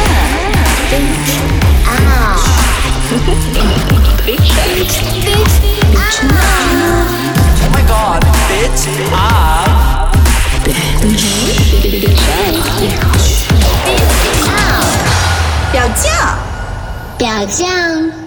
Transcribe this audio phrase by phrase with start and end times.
[7.61, 10.11] Oh my god, bitch up.
[15.71, 16.37] 表酱，
[17.17, 18.23] 表酱。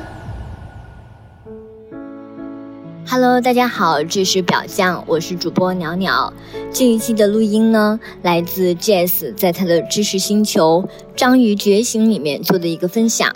[3.11, 6.31] Hello，大家好，这是表酱，我是主播鸟鸟。
[6.71, 10.87] 这一期的录音呢，来自 Jazz 在他的知识星球
[11.17, 13.33] 《章鱼觉醒》里面做的一个分享。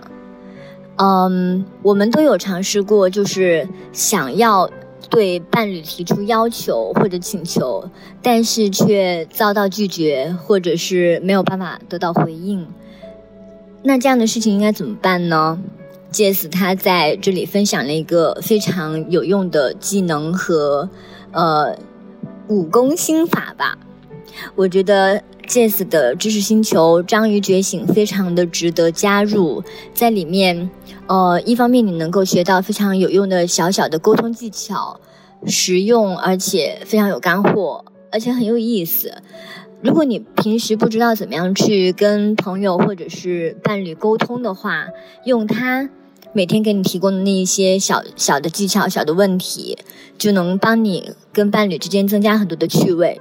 [0.96, 4.68] 嗯，我们都有尝试过，就是想要
[5.08, 7.88] 对伴侣提出要求或者请求，
[8.20, 12.66] 但是却遭到拒绝，或者是没有办法得到回应。
[13.82, 15.58] 那这样的事情应该怎么办呢
[16.12, 20.88] ？Jess 他在这里分享了一个非常有用的技能和
[21.32, 21.76] 呃
[22.48, 23.78] 武功心法吧。
[24.54, 29.62] 我觉得 Jess 的知识星球章鱼觉醒非常的值得加入，
[29.92, 30.70] 在里面，
[31.06, 35.00] 呃，一方面你能够学到非常有用的小小的沟通技巧，
[35.46, 39.14] 实用而且非常有干货，而且很有意思。
[39.82, 44.86] 如果你平时不知道怎么样去跟朋友或者是伴侣沟通的话，
[45.24, 45.90] 用它
[46.34, 49.76] 每天给你提供的那一些小小的技巧、小的问题，
[50.16, 53.20] 就能帮你跟伴侣之间增加很多的趣味。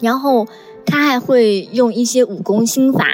[0.00, 0.46] 然后，
[0.84, 3.06] 他还会用一些武功心法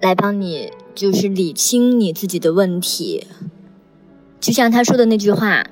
[0.00, 3.26] 来帮你，就是理清你自己的问题。
[4.40, 5.66] 就像他说的那句话：“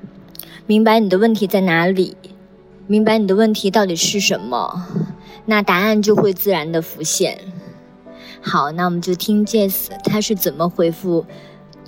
[0.67, 2.15] 明白你的问题在哪里，
[2.87, 4.87] 明白你的问题到底是什么。”
[5.47, 7.39] 那答案就会自然的浮现。
[8.43, 11.25] 好，那我们就听 Jess 他是怎么回复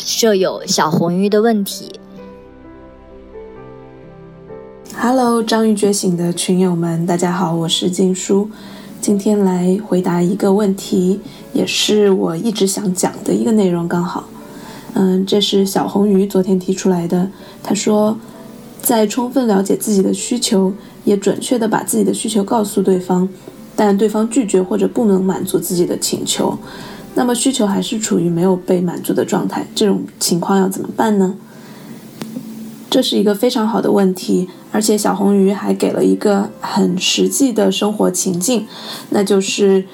[0.05, 1.93] 舍友小红鱼的问题。
[4.97, 8.49] Hello，章鱼觉醒的群友们，大家好，我是静书，
[9.01, 11.21] 今天来回答一个问题，
[11.53, 14.25] 也是我一直想讲的一个内容，刚好，
[14.95, 17.31] 嗯，这是小红鱼昨天提出来的，
[17.63, 18.17] 他说，
[18.83, 20.73] 在充分了解自己的需求，
[21.05, 23.29] 也准确的把自己的需求告诉对方，
[23.77, 26.59] 但对方拒绝或者不能满足自己的请求，
[27.21, 31.35] 那么需求还是处于没有被满足的状态，这种情况要怎么办呢？
[32.89, 38.67] 这是一个非常好的问题，而且小红鱼还给了一个很实际的生活情境，
[39.11, 39.85] 那就是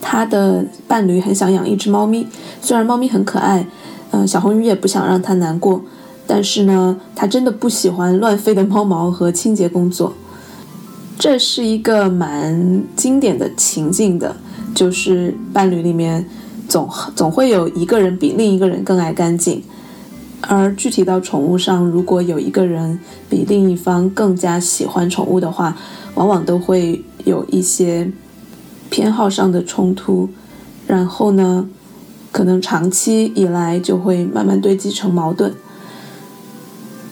[0.00, 2.26] 他的伴侣很想养一只猫咪，
[2.62, 3.66] 虽然猫咪很可爱，
[4.12, 5.82] 嗯、小红鱼也不想让它难过，
[6.26, 10.14] 但是呢，他真的不喜欢乱飞的猫毛和清洁工作。
[11.18, 14.34] 这是一个蛮经典的情境的，
[14.74, 16.26] 就是伴侣里面
[16.72, 19.62] 总总会有一个人比另一个人更爱干净。
[20.40, 25.76] 而具体到宠物上，如果有一个人比另一方更加喜欢宠物的话，
[26.14, 28.10] 往往都会有一些
[28.88, 30.30] 偏好上的冲突，
[30.86, 31.68] 然后呢，
[32.32, 35.52] 可能长期以来就会慢慢堆积成矛盾。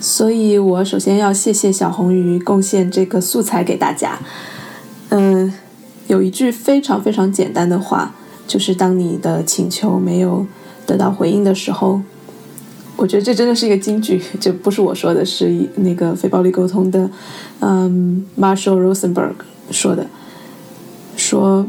[0.01, 4.19] 所以我首先要谢谢小红鱼贡献这个素材给大家。
[5.11, 5.53] 嗯，
[6.07, 8.15] 有一句非常非常简单的话，
[8.51, 10.45] 就是当你的请求没有
[10.85, 12.01] 得到回应的时候。
[12.97, 17.09] 我觉得这真的是一个金句， 这不是我说的，是那个非暴力沟通的，
[17.61, 19.35] 嗯，Marshall Rosenberg
[19.71, 20.07] 说的，
[21.17, 21.65] 说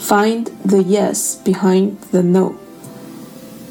[0.00, 2.52] Find the yes behind the no。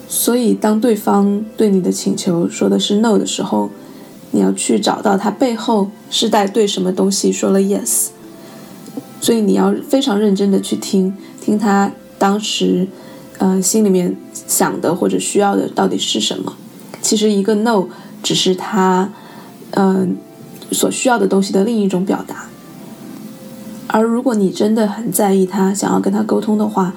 [0.10, 3.72] 所以当对方对你的请求说的是 no 的时候，
[4.32, 8.10] 你要去找到他背后是在对什么东西说了 yes。
[9.20, 12.86] 所以你要非常认真的去听，听他当时，
[13.40, 16.54] 呃，心里面想的或者需要的到底是什么。
[17.02, 17.88] 其实一个 no
[18.22, 19.10] 只是他，
[19.72, 20.18] 嗯、
[20.70, 22.48] 呃，所需要的东西的另一种表达。
[23.88, 26.94] 而如果你真的很在意他，想要跟他沟通的话，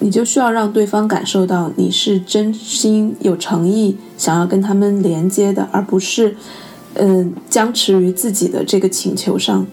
[0.00, 6.36] 你就需要让对方感受到你是真心有诚意想要跟他们连接的，而不是，
[6.94, 9.66] 嗯、僵持于自己的这个请求上。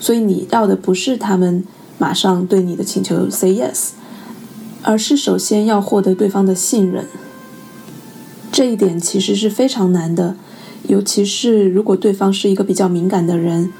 [0.00, 1.62] 所以你要的不是他们
[1.98, 3.90] 马上对你的请求 say yes，
[4.82, 7.06] 而是首先要获得对方的信任。
[8.52, 10.36] 这一点其实是非常难的，
[10.88, 13.72] 尤其是如果对方是一个比较敏感的人，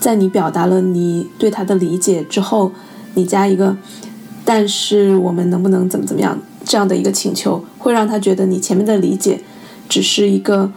[0.00, 2.72] 在你表达了你对他的理解之后，
[3.14, 3.76] 你加一个
[4.44, 9.42] “但是我们能不能怎么怎么样”这样的一个请求，会让他觉得你前面的理解
[9.88, 10.72] 只是一个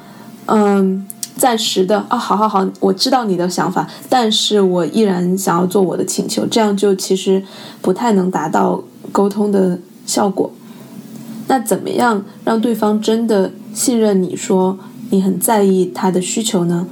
[0.47, 1.07] 嗯
[1.37, 7.41] 暂时的啊，好好好，我知道你的想法，但是我依然想要做我的请求，这样就其实
[7.81, 10.51] 不太能达到沟通的效果。
[11.47, 14.77] 那怎么样让对方真的信任你说
[15.11, 16.87] 你很在意他的需求呢？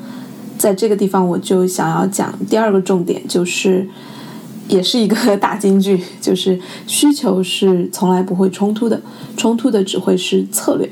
[0.57, 3.89] 在这个地方，我就想要讲第二个重点，就是
[4.69, 6.57] 也是一个大金句， 就是
[6.87, 9.01] 需求是从来不会冲突的，
[9.35, 10.89] 冲突的只会是策略。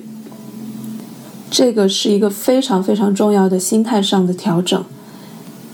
[1.50, 4.84] 这个是一个非常非常重要的心态上的调整，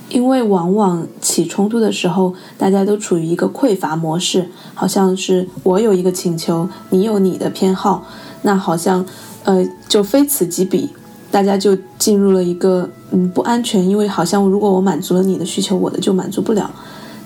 [0.10, 8.04] 因为往往起冲突的时候，大家都处于一个匮乏模式，好像是我有一个请求，你有你的偏好，
[8.42, 9.06] 那好像
[9.44, 10.90] 呃就非此即彼，
[11.30, 16.72] 大家就进入了一个嗯不安全，因为好像如果我满足了你的需求，我的就满足不了。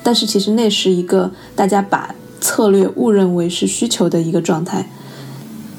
[0.04, 4.90] 但是其实那是一个大家把策略误认为是需求的一个状态。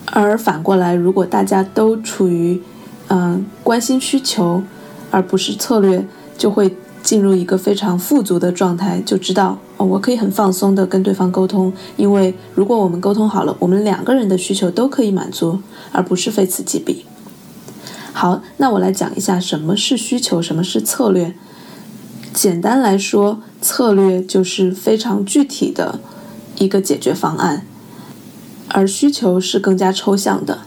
[0.07, 2.63] 而反过来，如果大家都处于，
[3.09, 4.63] 嗯，关心需求，
[5.11, 6.07] 而不是策略，
[6.39, 6.75] 就会
[7.05, 15.61] 进入一个非常富足的状态，就知道哦，我可以很放松的跟对方沟通，因为如果我们沟通好了，我们两个人的需求都可以满足，
[15.93, 17.05] 而不是非此即彼。
[18.15, 21.35] 好，那我来讲一下什么是需求，什么是策略。
[22.33, 26.01] 简单来说，策略就是非常具体的
[26.57, 27.67] 一个解决方案。
[28.69, 30.61] 而需求是更加抽象的，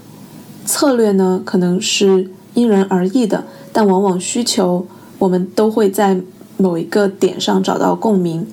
[0.65, 4.85] 策略呢可能是因人而异的，但往往需求
[5.19, 6.19] 我们都会在
[6.57, 8.47] 某一个点上找到共鸣。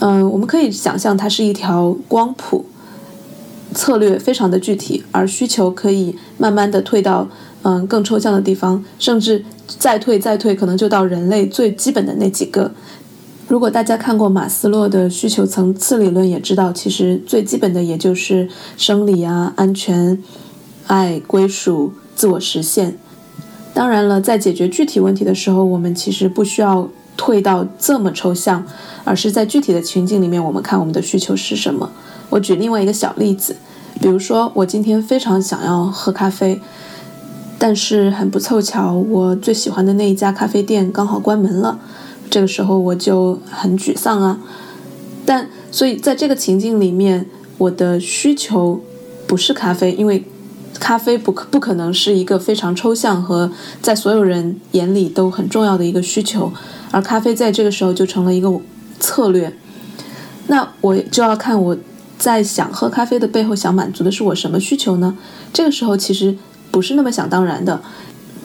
[0.00, 2.64] 嗯，我们可以想象它是一条光谱，
[3.74, 7.28] 策略非常的具体，而需求可以慢慢的退到
[7.62, 12.70] 嗯更抽象的地方，甚至再退再退，可能就到人类最基本的那几个。
[13.48, 20.22] 如果大家看过马斯洛的需求层次理论，也知道其实最基本的也就是生理啊、安全、
[20.86, 22.98] 爱、归属、自我实现。
[23.78, 28.66] 当然了，在解决具体问题的时候，我们其实不需要退到这么抽象，
[29.04, 31.88] 而是在具体的情境里面，我们看我们的需求是什么。
[32.28, 33.54] 我举另外一个小例子，
[34.00, 36.60] 比如说我今天非常想要喝咖啡，
[37.56, 41.78] 但是很不凑巧，我最喜欢的那一家咖啡店刚好关门了。
[42.28, 44.40] 这个时候我就很沮丧啊，
[45.24, 47.26] 但所以在这个情境里面，
[47.58, 48.80] 我的需求
[49.28, 50.24] 不是咖啡，因为
[50.80, 53.50] 咖啡不可不可能是一个非常抽象和
[53.82, 56.52] 在所有人眼里都很重要的一个需求，
[56.90, 58.50] 而咖啡在这个时候就成了一个
[58.98, 59.54] 策略。
[60.46, 61.76] 那我就要看我
[62.16, 65.16] 在想喝咖啡的背后想满足的是我什么需求呢？
[65.52, 66.36] 这个时候其实
[66.70, 67.80] 不是那么想当然的。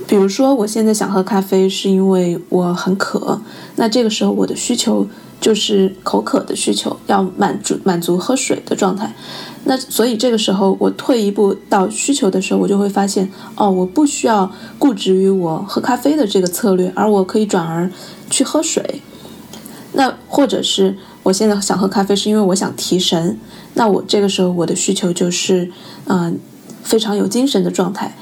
[0.05, 3.39] 比如说，我现在想喝咖啡，是因为我很渴。
[3.77, 5.07] 那这个时候，我的需求
[5.39, 9.15] 就是口渴的需求，要满足满足喝水的状态。
[9.65, 17.89] 那所以这个时候，我退一步到需求的时候，我就会发现，哦，我不需要固执于我喝咖啡的这个策略，而我可以转而
[18.29, 19.01] 去喝水。
[19.93, 23.39] 那或者是我现在想喝咖啡，是因为我想提神。
[23.75, 25.71] 那我这个时候，我的需求就是，
[26.07, 26.37] 嗯，
[26.83, 28.15] 非常有精神的状态。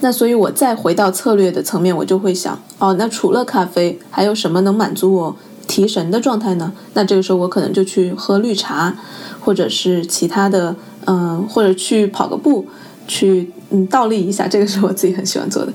[0.00, 6.72] 那所以，我再回到策略的层面，我就会想，哦，那除了咖啡，还有什么能满足我提神的状态呢？
[6.94, 8.96] 那这个时候，我可能就去喝绿茶，
[9.40, 10.76] 或者是其他的，
[11.06, 12.66] 嗯，或者去跑个步，
[13.06, 15.72] 去嗯倒立一下，这个是我自己很喜欢做的，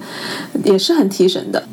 [0.63, 1.63] 也是很提神的。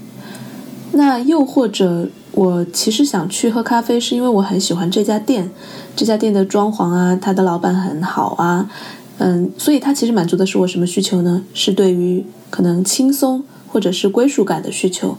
[0.93, 5.51] 那又或者，我其实想去喝咖啡，是因为我很喜欢这家店，
[5.95, 8.71] 这家店的装潢啊，它的老板很好啊。
[9.19, 11.43] 嗯，所以它其实满足的是我什么需求呢？
[11.53, 15.17] 是对于可能轻松或者是归属感的需求。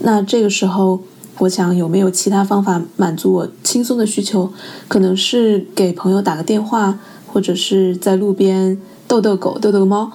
[0.00, 1.00] 那这个时候，
[1.38, 4.52] 我想有没有其他方法满足我轻松的需求？
[4.88, 8.78] 可能是给朋友打个电话，或者是在路边
[9.08, 10.10] 逗逗狗、逗逗猫。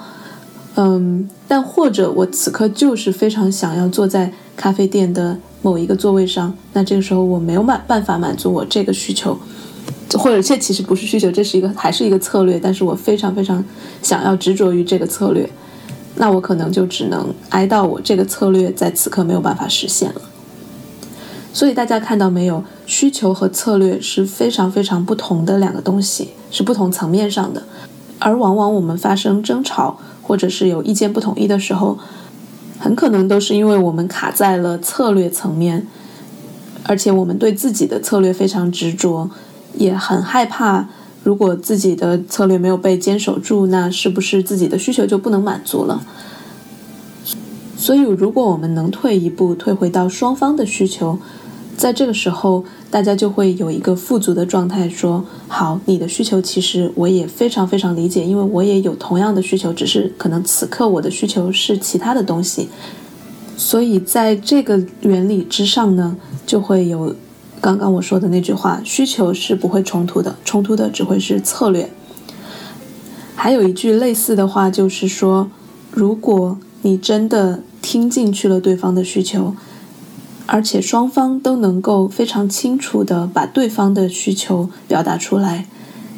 [0.75, 6.55] 嗯，但或者我此刻就是非常想要坐在咖啡店的某一个座位上。
[6.73, 9.37] 那这个时候我没有满办法满足我这个需求。
[10.17, 13.63] 或者这其实不是需求，这是一个还是一个策略，但是我非常非常
[14.01, 15.47] 想要执着于这个策略，
[16.15, 20.21] 那我可能就只能挨到我这个策略在此刻没有办法实现了。
[21.51, 27.63] 所以大家看到没有，需求和策略是非常非常不同的两个东西，是不同层面上的。
[28.19, 31.97] 而往往我们发生争吵或者是有意见不统一的时候，
[32.77, 35.87] 很可能都是因为我们卡在了策略层面，
[36.83, 39.29] 而且我们对自己的策略非常执着。
[39.75, 40.87] 也很害怕，
[41.23, 46.01] 如果自己的策略没有被坚守住，那是不是自己的需求就不能满足了？
[47.77, 51.19] 所以，如果我们能退一步，退回到双方的需求，
[51.79, 62.67] 在这个时候，大家就会有一个富足的状态，说：“好，你的需求其实我也非常非常理解，因为我也有同样的需求，只是可能此刻我的需求是其他的东西。”
[63.55, 67.15] 所以，在这个原理之上呢，就会有。
[67.61, 71.89] 刚刚我说的那句话，需求是不会冲突的，冲突的只会是策略。
[73.35, 75.49] 还有一句类似的话，就是说，
[75.91, 79.55] 如果你真的听进去了对方的需求，
[80.51, 85.65] 而且双方都能够非常清楚的把对方的需求表达出来。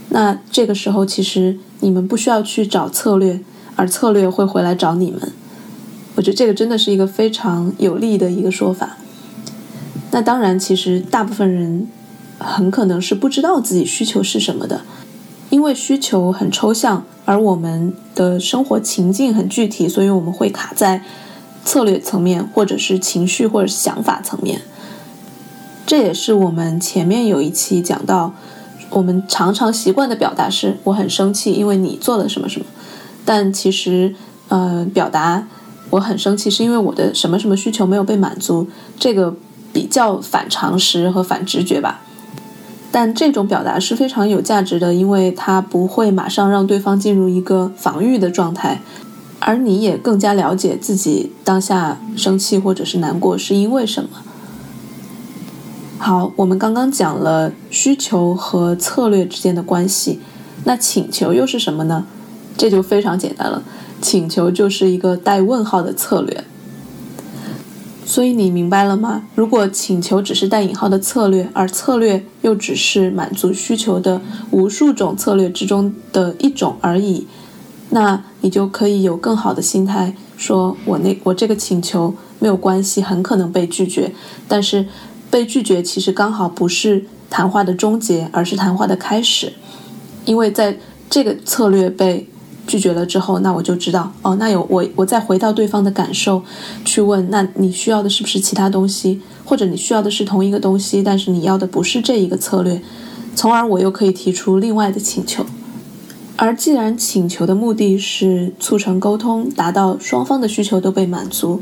[0.09, 3.41] 那这个时候，其实你们不需要去找策略，
[3.75, 5.31] 而策略会回来找你们。
[6.15, 8.97] 我觉得这个真的是一个非常有利的一个说法。
[10.11, 11.87] 那当然，其实大部分人
[12.37, 14.81] 很可能是不知道自己需求是什么的，
[15.49, 21.03] 因为需求很抽象，而我们的生活情境很具体，所以我们会卡在
[21.63, 24.61] 策略层面，或者是情绪或者想法层面。
[25.85, 28.33] 这也是我们前面有一期讲到，
[28.89, 32.65] 我们常常习惯的表达是“我很生气，因为你做了什么什么”，
[33.25, 34.15] 但其实，
[34.49, 35.47] 呃，表达
[35.91, 38.67] 我很生气是因为我的什么什么需求没有被满足，
[38.99, 39.35] 这个。
[39.73, 42.01] 比较反常识和反直觉吧，
[42.91, 48.81] 但这种表达是非常有价值的，因为它不会马上让对方进入一个防御的状态，
[49.41, 54.09] 而你也更加了解自己当下生气或者是难过是因为什么。
[55.97, 60.19] 好，我们刚刚讲了需求和策略之间的关系，
[60.63, 62.05] 那请求又是什么呢？
[62.57, 63.63] 这就非常简单了，
[64.01, 66.43] 请求就是一个带问号的策略。
[68.03, 69.23] 所以你明白了吗？
[69.35, 77.25] 如果请求只是带引号的策略，而策略又只是满足需求的无数种策略之中的一种而已，
[77.91, 84.11] 那你就可以有更好的心态，说我那我这个请求没有关系，很可能被拒绝，
[84.47, 84.85] 但是
[85.29, 89.53] 被拒绝其实刚好不是谈话的终结，而是谈话的开始，
[90.25, 90.77] 因为在
[91.09, 92.27] 这个策略被。
[92.67, 96.43] 拒绝了之后，那我就知道哦，那有我，我再回到对方的感受，
[96.85, 102.79] 去问，那你需要的是不是其他东西，或者你需要的是同一个东西，但是你要的不是这一个策略，
[103.35, 105.43] 从而我又可以提出另外的请求。
[106.37, 111.61] 而既然请求的目的是促成沟通，达到双方的需求都被满足，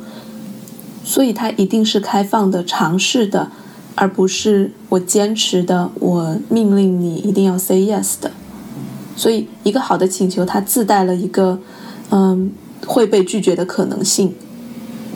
[1.04, 3.52] 所以它一定是开放的、尝试的，
[3.96, 8.32] 而不是我坚持的，我命令你一定要 say yes 的。
[9.18, 11.60] 所以，一个好的请求，它自带了一个，
[12.12, 12.52] 嗯，
[12.86, 14.34] 会被拒绝的可能性。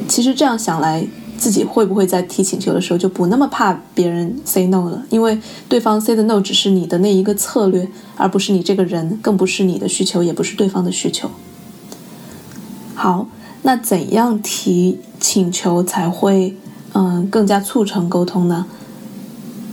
[0.10, 1.08] 其实这样想来，
[1.44, 5.04] 自己会不会在提请求的时候就不那么怕别人 say no 了？
[5.10, 7.86] 因为对方 say 的 no 只是你的那一个策略，
[8.16, 11.30] 而不是你这个人，更不是你的需求，也不是对方的需求。
[12.96, 13.28] 好，
[13.64, 16.56] 那怎样提请求才会，
[16.94, 18.66] 嗯，更加促成沟通呢？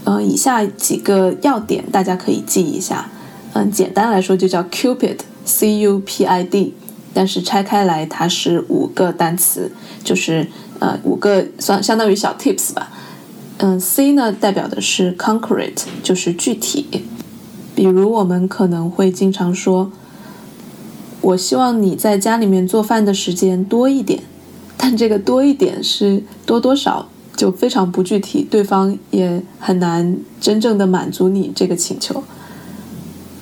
[0.03, 3.09] 嗯，以下几个要点大家可以记一下。
[3.53, 6.73] 嗯，简单来说就叫 Cupid，C U P I D，
[7.13, 9.71] 但是拆开来它是五个单词，
[10.03, 10.47] 就是
[10.79, 12.91] 呃五个算相当于小 tips 吧。
[13.57, 17.03] 嗯，C 呢代表的是 concrete，就是具体。
[17.75, 19.91] 比如我们可能会经常说，
[21.21, 24.23] 我希望你在家里面做饭的时间多一点，
[24.77, 32.23] 但这个多一点是多多少就非常不具体，对方也很难真正的满足你这个请求。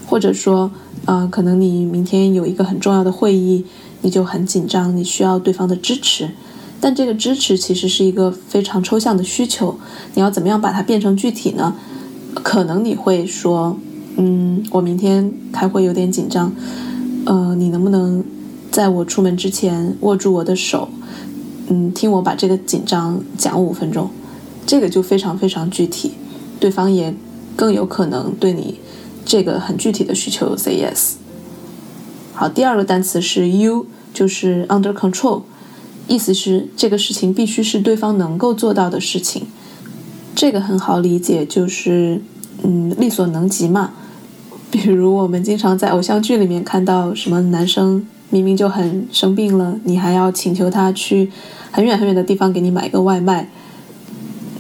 [0.10, 0.72] 或者说，
[1.06, 3.64] 啊，可能你明天有一个很重要的会议，
[4.02, 6.32] 你就很紧张，你需要对方的支持，
[6.82, 9.78] 但这个支持其实是一个非常抽象的需求，
[10.16, 11.76] 你要怎么样把它变成具体呢？
[12.34, 13.78] 可能你会说，
[14.18, 16.52] 嗯，我明天开会有点紧张，
[17.26, 18.24] 呃，你能不能
[18.72, 20.90] 在我出门之前握住我的手，
[21.68, 24.10] 嗯，听我把这个紧张讲五分钟，
[24.66, 26.14] 这个就非常非常具体，
[26.60, 27.14] 对方也
[27.56, 28.80] 更有可能对你。
[29.30, 31.12] 这个很具体的需求，say yes。
[32.34, 35.44] 好，第二个单词是 you，就是 under control，
[36.08, 39.46] 意思是这个事情必须是对方能够做到的事情。
[40.34, 42.24] 这个很好理解，就是
[42.64, 43.92] 嗯力所能及嘛。
[44.72, 51.30] 比如我们经常在偶像剧里面看到，什么男生明明就很生病了，你还要请求他去
[51.70, 53.48] 很远很远的地方给你买个外卖。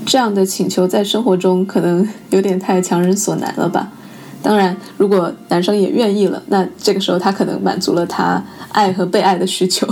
[0.05, 3.93] 这样的请求在生活中可能有点太强人所难了吧。
[4.41, 9.85] 当然，如果男生也愿意了，那这个时候他可能满足了他爱和被爱的需求。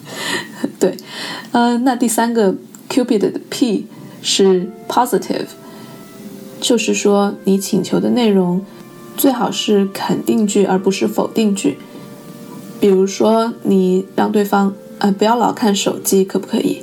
[0.78, 0.96] 对，
[1.52, 2.54] 呃，那第三个
[2.88, 3.86] Cupid 的 P
[4.20, 5.46] 是 positive，
[6.60, 8.64] 就是说你请求的内容
[9.16, 11.78] 最好是肯定句而不是否定句。
[12.80, 16.82] 比如说，你让对方呃不要老看手机，可不可以？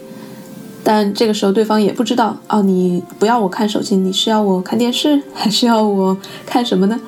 [0.88, 6.16] 但这个时候对方也不知道哦，你不要我看手机，你是要我看电视， 还是要我
[6.46, 7.02] 看什么呢？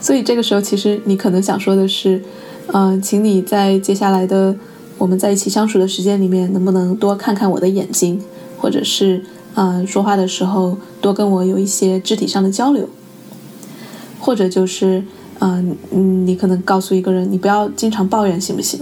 [0.00, 2.22] 所以这个时候其实你可能想说的是，
[2.68, 4.54] 嗯，请你在接下来的
[4.98, 8.22] 我们在一起相处的时间里面，能不能多看看我的眼睛，
[8.56, 9.24] 或者是
[9.56, 12.88] 嗯说话的时候多跟我有一些肢体上的交流，
[14.20, 15.02] 或者就是
[15.40, 18.78] 嗯嗯，你可能告诉一个人，你不要经常抱怨，行不行？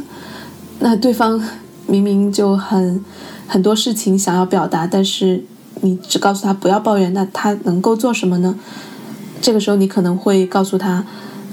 [0.80, 1.42] 那对方
[1.86, 3.02] 明明就很。
[3.52, 5.44] 很多事情想要表达，但是
[5.82, 8.58] 你只告诉他不要抱怨，那他能够做什么呢？
[9.42, 11.04] 这个时候你可能会告诉他，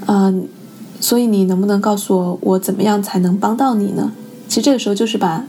[0.06, 0.48] 嗯，
[0.98, 4.12] 所以你能不能告诉我，我怎么样才能帮到你呢？
[4.48, 5.44] 其实这个时候就是把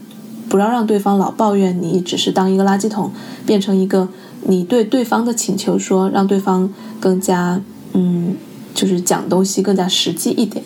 [0.50, 3.10] 不要让对方老抱怨你，只是当一个垃圾桶，
[3.46, 4.06] 变成一个
[4.42, 6.68] 你对对方的请求，说让对方
[7.00, 7.62] 更加
[7.94, 8.36] 嗯，
[8.74, 10.62] 就是讲东西更加实际一点。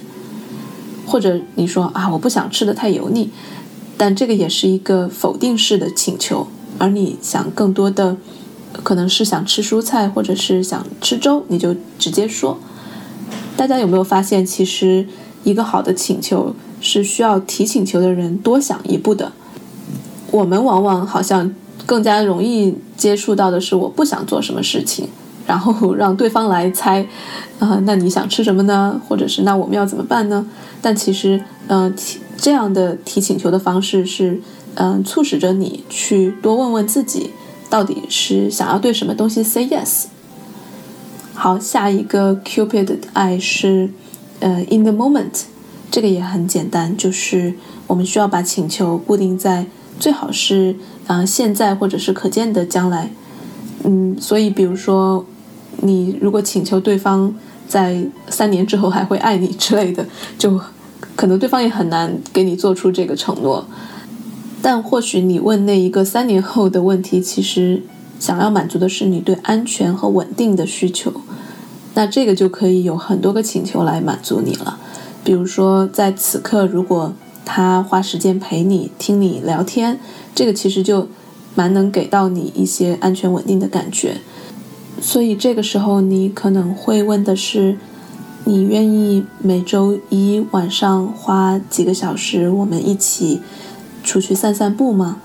[1.07, 3.31] 或者你说啊，我不想吃的太油腻，
[3.97, 6.47] 但这个也是一个否定式的请求，
[6.79, 8.17] 而你想更多的，
[8.83, 12.59] 可能是想吃蔬菜，或者是想吃粥，你就直接说。
[13.57, 15.07] 大家有没有发现，其实
[15.45, 19.33] 一个好的请求是需要提请求的人多想一步的。
[20.31, 21.55] 我们往往好像
[21.87, 25.09] 更加容易接触到的是，我不想做什么事情。
[25.47, 27.07] 然后让对方来猜，
[27.61, 29.01] 啊，那你想吃什么呢？
[29.09, 30.45] 或者是那我们要怎么办呢？
[30.83, 34.41] 但其实，嗯，提这样的提请求的方式是，
[34.75, 37.31] 嗯，促使着你去多问问自己，
[37.69, 40.05] 到底是想要对什么东西 say yes。
[41.35, 43.91] 好，下一个 Cupid 的爱是，
[44.41, 45.43] 呃，in the moment，
[45.91, 47.55] 这个也很简单，就是
[47.87, 49.67] 我们需要把请求固定在
[49.99, 50.77] 最好是，
[51.07, 53.11] 啊，现在或者是可见的将来。
[53.85, 55.25] 嗯，所以比如说。
[55.83, 57.35] 你如果请求对方
[57.69, 60.03] 在三年之后还会爱你之类的，
[60.39, 60.59] 就
[61.17, 63.67] 可能对方也很难给你做出这个承诺。
[64.63, 67.83] 但或许你问那一个三年后的问题，其实
[68.21, 71.13] 想要满足的是你对安全和稳定的需求。
[71.95, 74.79] 那这个就可以有很多个请求来满足你了。
[75.25, 77.13] 比如说，在此刻，如果
[77.45, 79.99] 他花时间陪你听你聊天，
[80.35, 81.09] 这个其实就
[81.55, 84.19] 蛮能给到你一些安全稳定的感觉。
[85.01, 87.79] 所以这个时候，你可能会问的是：
[88.49, 93.41] 你愿意每周一晚上花几个小时，我们一起
[94.05, 95.21] 出去散散步吗？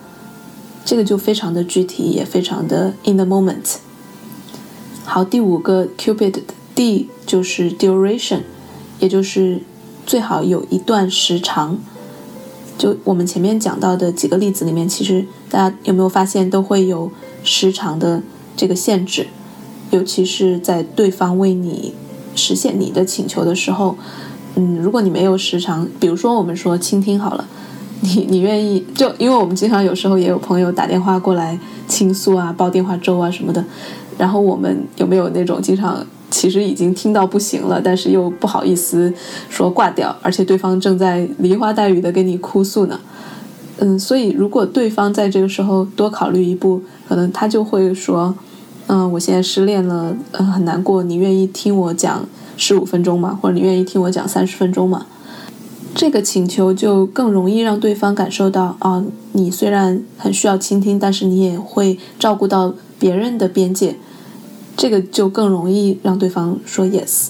[0.83, 3.75] 这个就非常的具体，也非常的 in the moment。
[5.05, 6.41] 好，第五个 Cupid 的
[6.73, 8.39] D 就是 duration，
[8.99, 9.61] 也就是
[10.07, 11.77] 最好有一段时长。
[12.79, 17.11] 就我们前面讲到的几个例子里面，其实大家有没有发现都会有
[17.43, 18.23] 时长的
[18.57, 19.27] 这个限制？
[19.91, 21.93] 尤其是在对方为你
[22.35, 23.97] 实现你的请求的时候，
[24.55, 27.45] 嗯，如果你没有时长，比如说我们说倾听好了，
[28.01, 33.63] 你你愿意就因为我们经常有时候也有朋友打电话过来倾诉啊，煲电话粥啊什么的，
[34.17, 39.13] 然后我们有没有那种经常其实已经听到不行了，但是又不好意思
[39.49, 42.99] 说挂掉，而且对方正在梨花带雨的给你哭诉呢？
[43.77, 48.35] 嗯，所以如果对方在这个时候多考虑一步，可能他就会说。
[48.93, 51.01] 嗯，我现在失恋了，嗯，很难过。
[51.01, 52.27] 你愿意听我讲
[52.57, 53.39] 十五分钟吗？
[53.41, 55.05] 或者你愿意听我讲三十分钟吗？
[55.95, 59.01] 这个请求就更容易让对方感受到啊，
[59.31, 63.95] 你虽然很需要倾听，但是你也会照顾到别人的边界。
[64.75, 67.27] 这个就更容易让对方说 yes。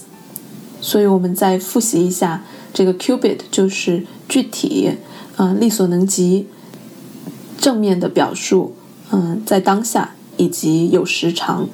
[0.80, 2.42] 所以我们再复习一下，
[2.74, 4.90] 这个 Cupid 就是具体，
[5.36, 6.48] 嗯，力所能及，
[7.56, 8.74] 正面的表述，
[9.12, 10.14] 嗯，在当下。
[10.42, 11.68] 以及有时长，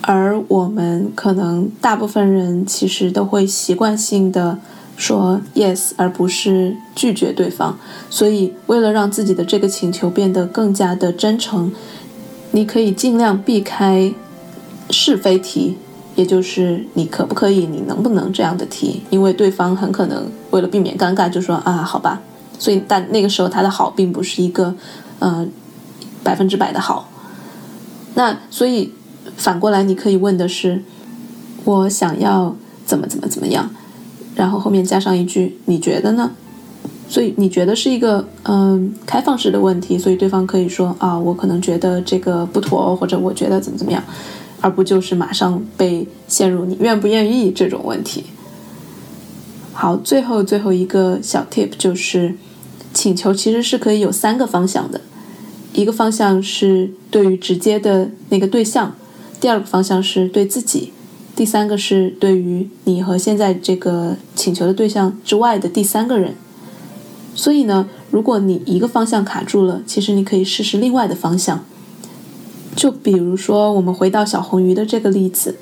[0.00, 4.58] 而我们可能大部分人其实都会习惯性的
[4.96, 7.78] 说 yes，而不是拒绝对方。
[8.10, 11.70] 所以，为了让自己的这个请求变得更加的真诚，
[12.50, 14.12] 你可以尽量避开
[14.90, 15.76] 是非题，
[16.16, 22.20] 也就是你可不可以、你能不能这样的题，因为对方很可能为了避免尴尬就说啊，好吧。
[22.58, 24.74] 所以，但那个时候他的好并不是一个
[25.20, 25.48] 嗯
[26.24, 27.08] 百分之百的好。
[28.14, 28.92] 那所以
[29.36, 30.82] 反过来，你可以问的是：
[31.64, 33.68] 我想要怎么怎么怎么样，
[34.34, 36.30] 然后后面加上一句“你觉得呢？”
[37.06, 44.02] 所以你觉得是一个嗯开放式的问题，所以对方可以说啊，我可能觉得这个不妥，或者我觉得怎么怎么样，
[44.60, 48.24] 而不就是马上被陷入你愿不愿意这种问题。
[49.72, 52.34] 好，最后最后一个小 tip 就是，
[52.94, 55.00] 请求其实是可以有三个方向的。
[55.74, 58.94] 一个方向是对于直接的那个对象，
[59.40, 60.92] 第二个方向是对自己，
[61.34, 66.36] 第三个是对于你和现在这个请求的对象之外的第三个人。
[67.34, 71.64] 所以呢，如果你一个方向卡住了，其实你可以试试另外的方向。
[72.76, 75.56] 就比如说，我们回到小红鱼的这个例子，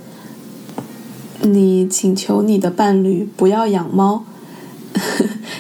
[1.41, 4.25] 你请求你的伴侣不要养猫。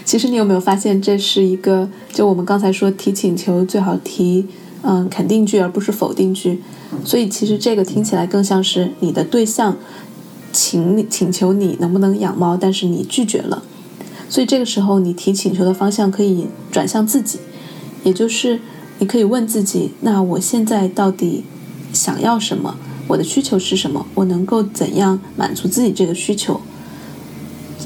[0.04, 4.46] 其实你有没有发现，这是一个就我们刚才说提请求最好提
[4.82, 6.60] 嗯肯定句而不是否定句，
[7.04, 9.76] 所以其实这个听起来更像是你的对象
[10.52, 13.62] 请你请求你能不能养猫，但是你拒绝了，
[14.28, 17.38] 所以这个时候你提请求的方向可以转向自己，
[18.02, 18.60] 也就是
[18.98, 21.44] 你可以问自己：那我现在到底
[21.92, 22.76] 想要什么？
[23.08, 24.06] 我的需求是什么？
[24.14, 26.60] 我能够怎样满足自己这个需求？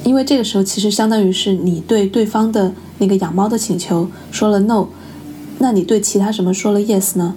[0.06, 4.86] 因为这个时候其实相当于是你对对方的那个养猫的请求说了 no，
[5.58, 7.34] 那你对其他什么说了 yes 呢？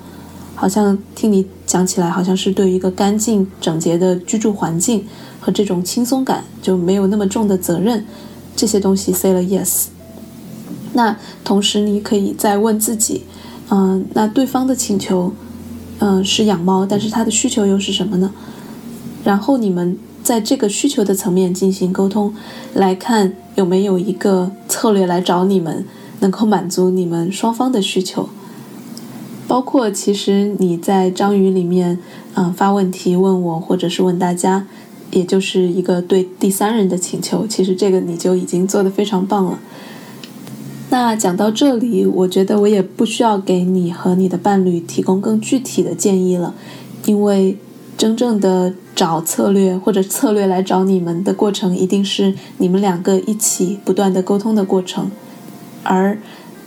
[0.54, 5.08] 好像听你讲起来，好像是对于一个干净整洁的居住环境
[5.40, 8.06] 和这种轻松感就没有那么重的责任，
[8.56, 9.86] 这些东西 say 了 yes。
[10.94, 13.24] 那同时你可以再问自己，
[13.70, 15.34] 嗯，那对方的请求，
[15.98, 18.32] 嗯，是养猫，但是他的需求又是什么呢？
[19.24, 22.34] 然后你们在这个需求的层面进行沟通，
[22.74, 25.86] 来看有没有一个策略来找你们，
[26.20, 28.30] 能够满足你们双方的需求。
[29.48, 31.98] 包括其实你在章鱼里面，
[32.36, 34.68] 嗯，发问题问我，或者是问大家，
[35.10, 37.48] 也就是一个对第三人的请求。
[37.48, 39.58] 其实这个你就已经做得非常棒了。
[40.92, 46.54] 那讲到这里，我觉得我也不需要给你和你的伴侣提供更具体的建议了，
[47.06, 47.58] 因为
[48.00, 55.12] 真正的找策略或者策略来找你们的过程，一定是你们两个一起不断的沟通的过程，
[55.84, 56.18] 而。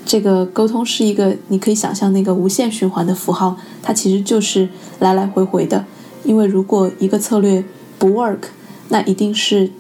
[0.05, 4.69] 这个沟通是一个，你可以想象那个无限循环的符号，它其实就是
[4.99, 5.85] 来来回回的。
[6.25, 7.65] 因为如果一个策略
[8.01, 8.41] 不 work，
[8.89, 9.71] 那一定是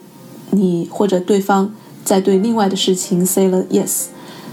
[0.50, 4.04] 你或者对方在对另外的事情 say 了 yes，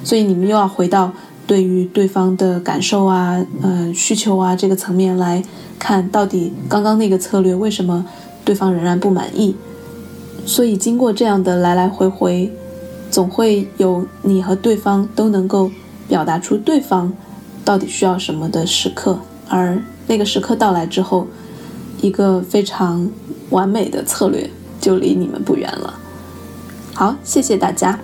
[0.04, 1.14] 所以你们又要回到
[1.50, 5.44] 对于对方的感受啊、嗯需求啊这个层面来
[5.80, 8.06] 看，到底刚刚那个策略为什么
[8.46, 9.56] 对方仍然不满意？
[10.46, 12.52] 所以经过这样的来来回回。
[13.12, 15.72] 总会有你和对方都能够
[16.08, 17.12] 表达出对方
[17.66, 21.26] 到底需要什么的时刻，而那个时刻到来之后，
[22.02, 23.10] 一个非常
[23.50, 24.48] 完美的策略
[24.80, 26.00] 就离你们不远了。
[26.94, 28.00] 好，谢谢大家。